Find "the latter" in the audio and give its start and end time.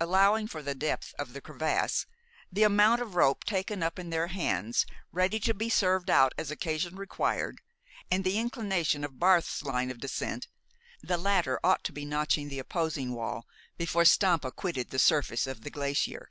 11.00-11.60